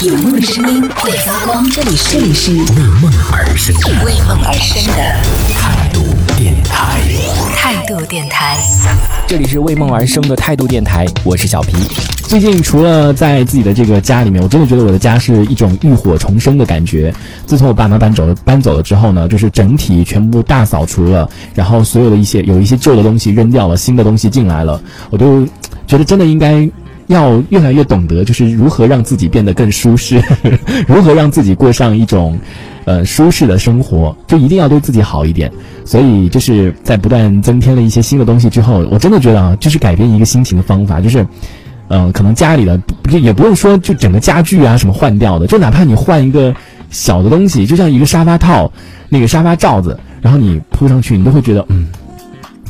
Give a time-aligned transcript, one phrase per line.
[0.00, 2.54] 有梦的声音会发光，这里是为
[3.02, 5.02] 梦而生的为梦而生的
[5.52, 6.04] 态度
[6.36, 7.00] 电台。
[7.56, 8.56] 态度电台。
[9.26, 11.72] 这里是为梦而生的态度电台，我是小皮。
[12.28, 17.12] 最近除了在自己的这个家里面，我真的觉得我的家是一种浴火重生的感觉。
[17.44, 24.80] 自从我爸妈搬走了搬走了之后呢，就是整体全部大扫除了，然后所有的一些有一些旧的东西扔掉了，新的东西进来了，
[25.10, 25.44] 我都
[25.88, 26.70] 觉得真的应该。
[27.08, 30.22] 要越来越懂得，就是如何让自己变得更舒适，
[30.86, 32.38] 如何让自己过上一种，
[32.84, 35.50] 呃，舒适的生活，就一定要对自己好一点。
[35.84, 41.26] 所以，就是在不断增添了一些新的东西之后，我真的觉得啊，就是改变一个心情的方法，就是，
[41.88, 42.78] 嗯，可能家里的
[43.10, 46.54] 也不用说就整个家具啊什么换掉的，就哪怕你换一个
[46.90, 48.70] 小的东西，就像一个沙发套，
[49.08, 51.86] 那个沙发罩子，然后你铺上去，你都会觉得，嗯。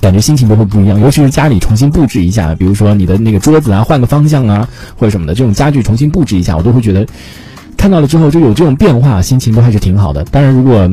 [0.00, 7.06] 感觉心情都会不一样，尤其是家里重新布置一下，比如说你的那个桌子啊，换个方向啊，或者什么的，这种家具重新布置一下，我都会觉得
[7.76, 10.24] 看到了之后就有这种变化，心情都还是挺好的。
[10.26, 10.88] 当然，如果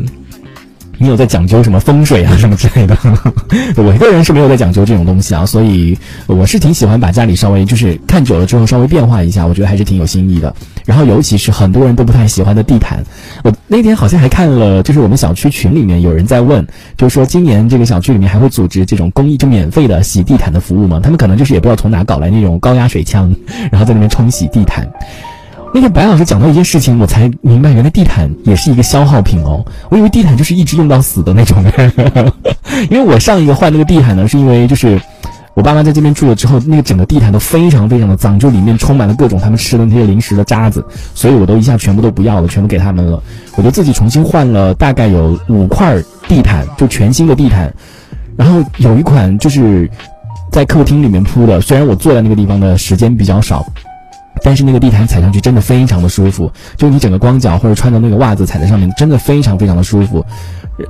[0.98, 2.98] 你有在讲究什么风水啊什么之类的，
[3.78, 10.54] 我个人是没有在讲究这种东西啊，所以我是挺喜欢把家里稍微就是看久了之后稍微变化一下，我觉得还是挺有新意的。
[10.86, 13.04] 然后尤其是很多人都不太喜欢的地毯，
[13.44, 16.66] 我那天好像还看了，就是我们小区群里面有人在问，
[16.96, 21.00] 就是说今年这个小区里面还会组织这种公益就免费的洗地毯的服务吗？
[21.04, 23.36] 他们可能就是也不知道从哪搞来那种高压水枪，
[23.72, 24.88] 然后在那边冲洗地毯。
[25.76, 29.62] 那天白老师讲到一件事情，我才明白，原来地毯也是一个消耗品哦。
[29.90, 31.62] 我以为地毯就是一直用到死的那种，
[32.90, 34.98] 因为我上一个换那个地毯呢，是因为就是
[35.54, 40.82] 我爸妈在这边住了之后，那个整个地毯都非常非常的脏，就里面充满了各种他们吃的那些零食的渣子，
[41.14, 43.22] 所以我都一下全部都不要了，全部给他们了。
[43.58, 47.70] 我就自己重新换了大概有五块地毯，就全新的地毯，
[48.38, 49.92] 然后有一款就是
[50.54, 53.66] 在客厅里面铺的，虽然我坐在那个地方的时间比较少。
[54.44, 60.26] 但是那个地毯踩上去真的非常的舒服，就你整个光脚或者穿的那个袜子踩在上面，真的非常非常的舒服。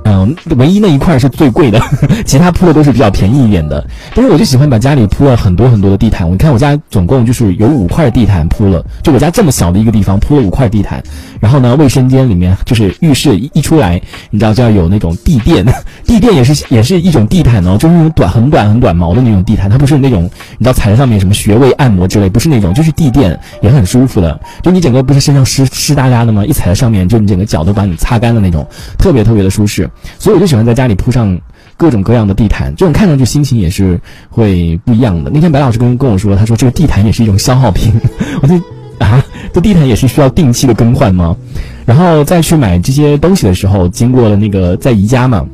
[0.04, 1.80] 嗯，唯一那一块是最贵的，
[2.26, 3.84] 其他铺的都是比较便宜一点的。
[4.14, 6.30] 但是我就喜欢把家里铺了很多很多的地毯。
[6.30, 11.02] 你看我家总共就是有五块地毯铺了，就我家这么小的一个地方铺了五块地毯。
[11.40, 15.64] 然后呢，卫生间里面就是浴室一出来，你知道就要有那种地垫，
[16.04, 20.24] 地垫也是也是一种地毯哦，就是那种短很短很短毛的那种地毯，它不是那种
[20.58, 24.40] 你知道踩在上面什么穴位按摩之类，不是那种，就是地垫也很舒服的。
[24.62, 26.44] 就你整个不是身上湿湿哒哒的吗？
[26.44, 28.66] 一踩在上面，就你整个脚都把你擦干的那种，
[28.98, 29.75] 特别特别的舒适。
[29.76, 31.38] 是，所以我就喜欢在家里铺上
[31.76, 34.00] 各种各样的地毯，这种看上去心情也是
[34.30, 35.30] 会不一样的。
[35.32, 37.92] 那天白老师跟跟我说，他说这个地毯也是一种消耗品。
[38.40, 38.54] 我就
[38.98, 39.22] 啊，
[39.52, 41.36] 这地毯也是需要定期的更换吗？
[41.84, 45.44] 然后再去买这些东西的时候，经过了那个在宜家嘛，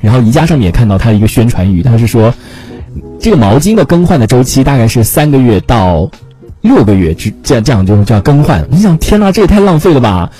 [0.00, 2.32] 然后宜家上面也看到它一个宣传语，他是说
[3.18, 6.08] 这个毛巾的更换的周期大概是三个月到
[6.60, 8.64] 六个月之这样这样就就要更换。
[8.70, 10.30] 你想，天哪，这也太浪费了吧！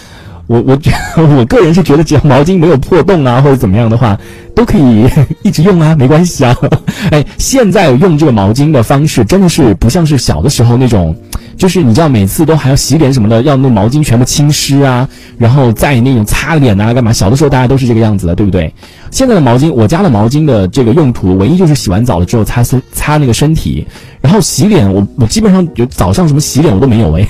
[0.48, 0.90] 我我觉
[1.36, 4.18] 我个人是觉得，只要毛巾没有破洞啊，或者怎么样的话，
[4.56, 5.06] 都可以
[5.44, 6.56] 一直用啊，没关系啊。
[7.12, 11.14] 哎，现在用这个毛巾的方式，真的是不像是小的时候那种。
[11.58, 17.12] 就是你知道每次都还要洗脸什么的，要那毛巾全部浸湿啊，然后再那种擦脸啊，干嘛？
[17.12, 18.72] 小的时候大家都是这个样子的，对不对？
[19.10, 23.84] 现在的毛巾，我家的毛巾的这个用途，唯一就是洗完澡了之后擦身擦那个身体，
[24.20, 27.28] 然后洗脸，我我基本上就早上什么洗脸我都没有哎，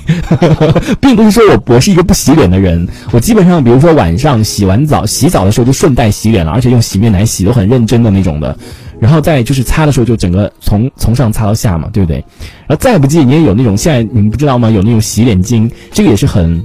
[1.01, 8.55] 并不是说我我是一个不洗脸的人，我基本上比如说晚上洗完澡洗澡的时候就顺带洗脸了，而且用洗面奶洗都很认真的那种的。
[9.01, 12.17] 然后再就是擦的时候，就整个从从上擦到下嘛，对不对？
[12.67, 14.71] 然后再不济，你也有那种现在你们不知道吗？
[14.71, 16.61] 有那种洗脸巾，这个也是很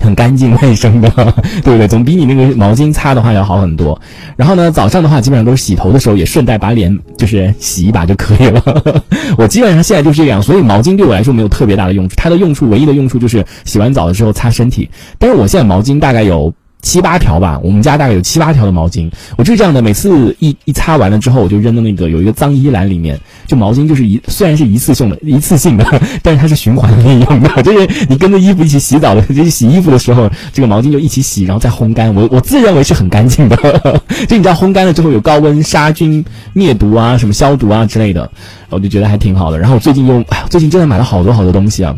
[0.00, 1.08] 很干净卫生的，
[1.64, 1.88] 对不对？
[1.88, 3.98] 总比你那个毛巾擦的话要好很多。
[4.36, 8.62] 然后呢，早上的话基本上都是洗头的时候也顺带把脸就是洗一把就可以了。
[9.38, 14.90] 我基本上现在就是这样，所以毛巾对我来说没有特别大的用处，它的用处唯一的用处就是洗完澡的时候擦身体。
[15.18, 16.52] 但是我现在毛巾大概有。
[16.82, 23.18] 七八条吧，我们家大概有七八条的毛巾，我就是这样的，每次一一擦完了之后，我就扔到那个有一个脏衣篮里面。
[23.46, 25.84] 就毛巾就是一虽然是一次性的，一次性的，
[26.22, 32.12] 但是它是循环利用的，就是你跟着衣服一起洗澡的，就洗衣服的时候，这个毛巾就一起洗，然后再烘干。
[32.14, 33.56] 我我自认为是很干净的，
[34.26, 38.28] 就你知道烘干了之后有高温杀菌灭毒啊，什么消毒啊之类的，
[38.70, 39.58] 我就觉得还挺好的。
[39.58, 41.94] 然后我最近又，最近真的买了好多好多东西啊，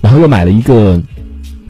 [0.00, 1.00] 然后又买了一个。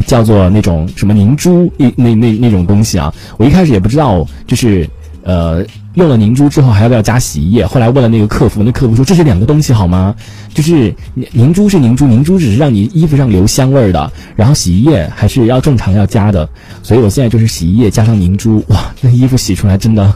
[0.07, 4.89] 叫做那种什么凝珠一那那那种东西啊，我一开始也不知道，就是
[5.23, 5.65] 呃
[5.95, 7.67] 用了凝珠之后还要不要加洗衣液？
[7.67, 10.15] 后来问了那个客服，那客服说这是两个东西好吗？
[10.53, 10.95] 就是
[11.33, 16.49] 凝珠是凝珠，凝珠只是让你衣服上留香味儿的，然后洗衣液还是要正常要加的。
[16.83, 20.13] 所以我现在就是洗衣液加上凝珠，哇，那衣服洗出来真的。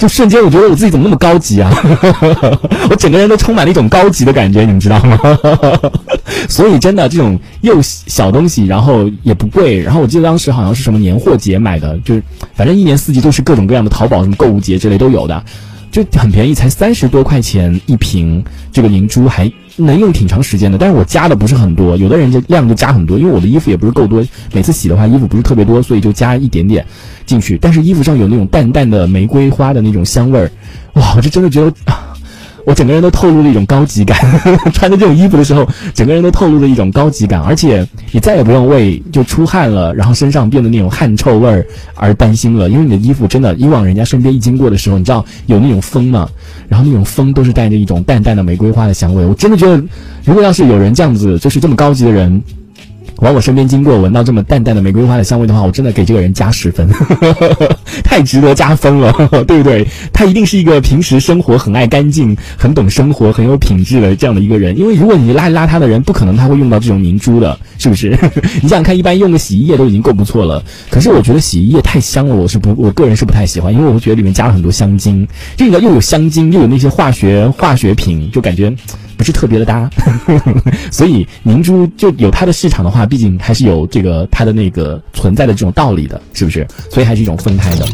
[0.00, 1.70] 就瞬间我觉得我自己怎么那么高级啊！
[2.88, 5.20] 我整个人都充满了一种高级的感觉，你们知道吗？
[6.48, 12.22] 所以真的这种又小东西，然后也不贵，然后我记得当时好像是什么年货节买的，就是
[12.54, 15.44] 反正一年四季都是各种各样的淘宝什么购物节之类都有的，
[15.90, 20.78] 就很便宜，才三十多块钱一瓶，这个凝珠还能用挺长时间的。
[20.78, 26.86] 但是我加的不是很多，有的人就量就加很多，因为我的衣服也不是够多，每次洗的话衣服不是特别多，所以就加一点点
[27.26, 27.58] 进去。
[27.60, 30.50] 但是衣服上有那种淡淡的玫瑰花的那种香味儿，
[30.94, 31.72] 哇，我就真的觉得。
[32.70, 34.16] 我整个人都透露了一种高级感，
[34.72, 46.28] 穿着这种衣服的时候，整个人都透露了一种高级感，而且你再也不用为就出汗了，然后身上变得那种汗臭味儿而担心了，因为你的衣服真的，以往人家身边一经过的时候，你知道有那种风嘛，
[46.68, 49.82] 然后那种风都是带着一种淡淡的玫瑰花的香味，我真的觉得，
[50.24, 52.40] 如果要是有人这样子，就是这么高级的人。
[53.20, 56.88] 往我身边经过，闻到这么淡淡的玫瑰花的香味的话，我真的给这个人加十分，
[58.02, 59.12] 太值得加分了，
[59.46, 59.86] 对不对？
[60.12, 64.78] 他一定是一个平时生活很爱干净、很懂生活、很有品质的这样的一个人。
[64.78, 68.18] 因为如果你邋里邋遢的人，不可能他会用到这种凝珠的，是不是？
[68.62, 70.62] 你想想看，一般用个洗衣液都已经够不错了。
[70.90, 78.74] 可是我觉得洗衣液太香了，我是不，我个人是不太喜欢，因为我觉得里面加了很多香精，这个又有香精，又有那些化学化学品，就感觉。
[79.20, 79.86] 不是特别的搭，
[80.90, 86.66] 所以明珠就有它的市场的话，毕竟还是有这个它的那个存在的这种道理的，是不是？
[86.90, 87.86] 所以还是一种分开的。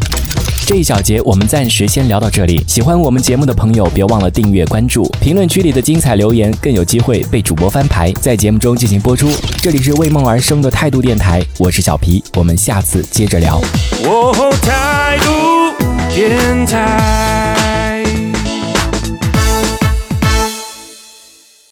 [0.65, 2.63] 这一小节我们暂时先聊到这里。
[2.65, 5.03] 喜欢我们节目的朋友，别忘了订阅关注。
[5.19, 9.29] 评论区里的精彩留言更有机会被主播翻牌，在节目中进行播出。
[9.61, 13.59] 这里是为梦而生的态度电台，我是小皮，我们下次接着聊。
[14.61, 15.75] 态度
[16.15, 17.26] 电台。